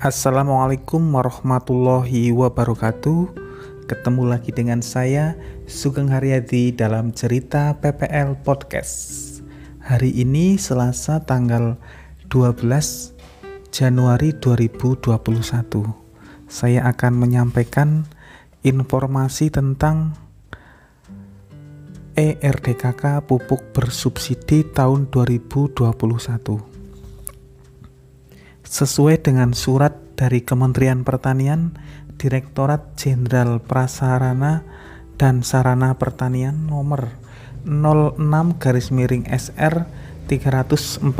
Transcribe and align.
Assalamualaikum 0.00 1.12
warahmatullahi 1.12 2.32
wabarakatuh. 2.32 3.36
Ketemu 3.84 4.32
lagi 4.32 4.48
dengan 4.48 4.80
saya 4.80 5.36
Sugeng 5.68 6.08
Haryadi 6.08 6.72
dalam 6.72 7.12
cerita 7.12 7.76
PPL 7.76 8.40
Podcast. 8.40 9.28
Hari 9.84 10.08
ini 10.16 10.56
Selasa 10.56 11.20
tanggal 11.20 11.76
12 12.32 13.12
Januari 13.68 14.32
2021 14.40 15.20
Saya 16.48 16.88
akan 16.88 17.12
menyampaikan 17.20 18.08
informasi 18.64 19.52
tentang 19.52 20.16
ERDKK 22.16 23.20
pupuk 23.28 23.76
bersubsidi 23.76 24.64
tahun 24.64 25.12
2021 25.12 26.79
sesuai 28.70 29.18
dengan 29.26 29.50
surat 29.50 29.98
dari 30.14 30.46
Kementerian 30.46 31.02
Pertanian, 31.02 31.74
Direktorat 32.14 32.94
Jenderal 32.94 33.58
Prasarana 33.58 34.62
dan 35.18 35.42
Sarana 35.42 35.98
Pertanian 35.98 36.70
nomor 36.70 37.10
06 37.66 38.14
garis 38.62 38.94
miring 38.94 39.26
SR 39.26 39.90
340 40.30 41.10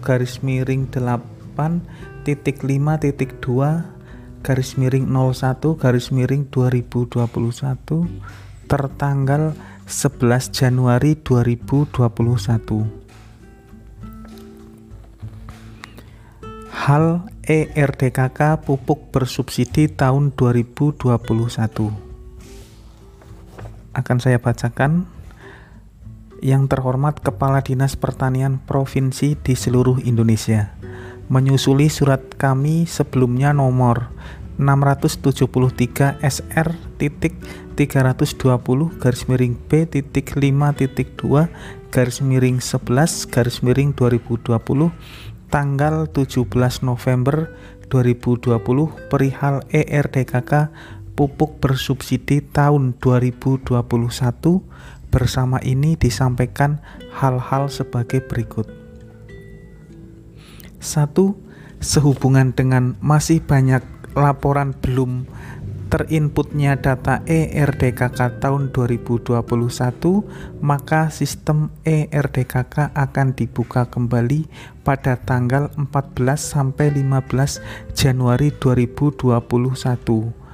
garis 0.00 0.46
miring 0.46 0.86
8 0.86 2.22
titik 2.22 2.62
5 2.62 3.02
titik 3.02 3.42
2 3.42 4.46
garis 4.46 4.78
miring 4.78 5.10
01 5.10 5.58
garis 5.82 6.14
miring 6.14 6.46
2021 6.54 7.26
tertanggal 8.70 9.58
11 9.90 10.54
Januari 10.54 11.18
2021 11.18 13.05
hal 16.86 17.26
ERDKK 17.42 18.62
pupuk 18.62 19.10
bersubsidi 19.10 19.90
tahun 19.90 20.30
2021. 20.38 21.18
Akan 23.90 24.22
saya 24.22 24.38
bacakan 24.38 25.10
yang 26.38 26.70
terhormat 26.70 27.18
Kepala 27.18 27.58
Dinas 27.66 27.98
Pertanian 27.98 28.62
Provinsi 28.62 29.34
di 29.34 29.58
seluruh 29.58 29.98
Indonesia. 30.06 30.78
Menyusuli 31.26 31.90
surat 31.90 32.22
kami 32.38 32.86
sebelumnya 32.86 33.50
nomor 33.50 34.14
673 34.62 36.22
SR 36.22 36.68
titik 37.02 37.34
320 37.74 39.02
garis 39.02 39.26
miring 39.26 39.58
B 39.58 39.90
titik 39.90 40.38
5 40.38 40.78
titik 40.78 41.18
2 41.18 41.50
garis 41.90 42.22
miring 42.22 42.62
11 42.62 43.26
garis 43.26 43.58
miring 43.66 43.90
2020 43.90 45.34
tanggal 45.48 46.10
17 46.10 46.46
November 46.82 47.54
2020 47.88 48.58
perihal 49.06 49.62
ERDKK 49.70 50.70
pupuk 51.16 51.62
bersubsidi 51.62 52.44
tahun 52.44 52.98
2021 53.00 53.72
bersama 55.08 55.56
ini 55.64 55.96
disampaikan 55.96 56.82
hal-hal 57.16 57.72
sebagai 57.72 58.20
berikut. 58.20 58.68
1. 60.82 61.16
Sehubungan 61.80 62.52
dengan 62.52 62.96
masih 63.00 63.40
banyak 63.40 63.80
laporan 64.16 64.72
belum 64.80 65.28
terinputnya 65.96 66.76
data 66.76 67.24
ERDKK 67.24 68.36
tahun 68.36 68.68
2021, 68.68 69.40
maka 70.60 71.08
sistem 71.08 71.72
ERDKK 71.88 72.92
akan 72.92 73.32
dibuka 73.32 73.88
kembali 73.88 74.44
pada 74.84 75.16
tanggal 75.16 75.72
14 75.80 76.36
sampai 76.36 76.92
15 76.92 77.96
Januari 77.96 78.52
2021 78.52 80.44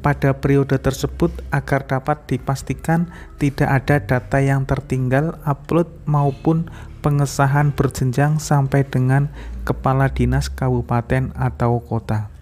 pada 0.00 0.32
periode 0.32 0.80
tersebut 0.80 1.28
agar 1.52 1.84
dapat 1.84 2.24
dipastikan 2.24 3.12
tidak 3.36 3.68
ada 3.68 4.00
data 4.00 4.40
yang 4.40 4.64
tertinggal 4.64 5.36
upload 5.44 5.88
maupun 6.08 6.68
pengesahan 7.04 7.72
berjenjang 7.72 8.40
sampai 8.40 8.84
dengan 8.84 9.28
kepala 9.64 10.08
dinas 10.08 10.48
kabupaten 10.48 11.32
atau 11.36 11.80
kota. 11.84 12.32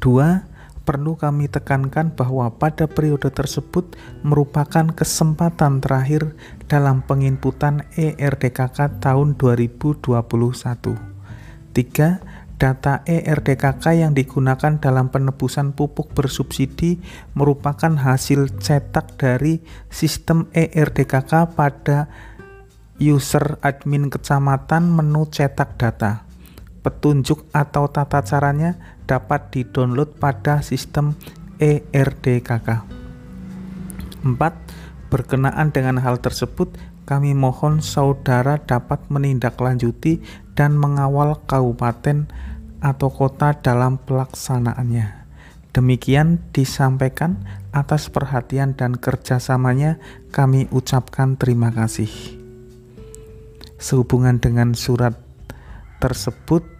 2 0.00 0.53
perlu 0.84 1.16
kami 1.16 1.48
tekankan 1.48 2.12
bahwa 2.12 2.52
pada 2.60 2.84
periode 2.84 3.32
tersebut 3.32 3.96
merupakan 4.20 4.92
kesempatan 4.92 5.80
terakhir 5.80 6.36
dalam 6.68 7.00
penginputan 7.02 7.88
ERDKK 7.96 9.00
tahun 9.00 9.34
2021. 9.40 10.12
3. 11.74 12.54
Data 12.54 13.02
ERDKK 13.02 13.84
yang 13.98 14.14
digunakan 14.14 14.78
dalam 14.78 15.10
penebusan 15.10 15.74
pupuk 15.74 16.14
bersubsidi 16.14 17.02
merupakan 17.34 17.90
hasil 17.98 18.62
cetak 18.62 19.18
dari 19.18 19.58
sistem 19.90 20.46
ERDKK 20.54 21.50
pada 21.58 22.06
user 23.02 23.58
admin 23.58 24.06
kecamatan 24.06 24.86
menu 24.86 25.26
cetak 25.26 25.74
data. 25.74 26.23
Petunjuk 26.84 27.48
atau 27.56 27.88
tata 27.88 28.20
caranya 28.20 28.76
dapat 29.08 29.48
didownload 29.56 30.20
pada 30.20 30.60
sistem 30.60 31.16
ERDKK. 31.56 32.68
4. 34.20 35.08
Berkenaan 35.08 35.72
dengan 35.72 35.96
hal 36.04 36.20
tersebut, 36.20 36.76
kami 37.08 37.32
mohon 37.32 37.80
saudara 37.80 38.60
dapat 38.60 39.00
menindaklanjuti 39.08 40.20
dan 40.52 40.76
mengawal 40.76 41.40
kabupaten 41.48 42.28
atau 42.84 43.08
kota 43.08 43.56
dalam 43.64 43.96
pelaksanaannya. 44.04 45.24
Demikian 45.72 46.52
disampaikan 46.52 47.48
atas 47.72 48.12
perhatian 48.12 48.76
dan 48.76 49.00
kerjasamanya 49.00 49.96
kami 50.30 50.68
ucapkan 50.68 51.40
terima 51.40 51.72
kasih. 51.72 52.12
Sehubungan 53.80 54.36
dengan 54.36 54.76
surat 54.76 55.16
tersebut 55.98 56.73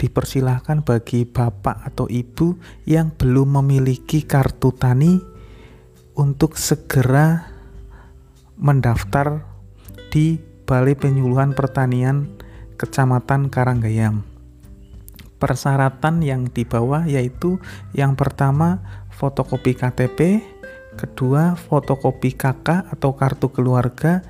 dipersilahkan 0.00 0.80
bagi 0.80 1.28
bapak 1.28 1.84
atau 1.92 2.08
ibu 2.08 2.56
yang 2.88 3.12
belum 3.12 3.60
memiliki 3.60 4.24
kartu 4.24 4.72
tani 4.72 5.20
untuk 6.16 6.56
segera 6.56 7.52
mendaftar 8.56 9.44
di 10.08 10.40
Balai 10.64 10.96
Penyuluhan 10.96 11.52
Pertanian 11.52 12.32
Kecamatan 12.80 13.52
Karanggayam. 13.52 14.24
Persyaratan 15.36 16.24
yang 16.24 16.48
dibawa 16.48 17.04
yaitu 17.04 17.60
yang 17.92 18.16
pertama 18.16 18.80
fotokopi 19.12 19.76
KTP, 19.76 20.40
kedua 20.96 21.60
fotokopi 21.60 22.36
KK 22.36 22.88
atau 22.88 23.16
kartu 23.16 23.52
keluarga, 23.52 24.24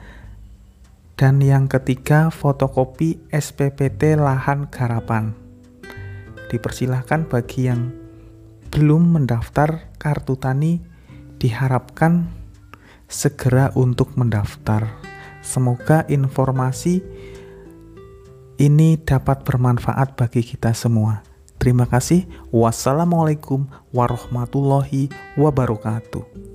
dan 1.15 1.39
yang 1.43 1.67
ketiga 1.67 2.31
fotokopi 2.31 3.23
SPPT 3.31 4.19
lahan 4.19 4.71
garapan 4.71 5.40
dipersilahkan 6.50 7.31
bagi 7.31 7.71
yang 7.71 7.94
belum 8.75 9.15
mendaftar 9.15 9.94
kartu 10.03 10.34
tani 10.34 10.83
diharapkan 11.38 12.27
segera 13.06 13.71
untuk 13.78 14.15
mendaftar. 14.19 14.87
Semoga 15.41 16.05
informasi 16.10 17.00
ini 18.60 19.00
dapat 19.00 19.47
bermanfaat 19.47 20.21
bagi 20.21 20.44
kita 20.44 20.77
semua. 20.77 21.25
Terima 21.56 21.89
kasih. 21.89 22.28
Wassalamualaikum 22.53 23.69
warahmatullahi 23.93 25.09
wabarakatuh. 25.37 26.50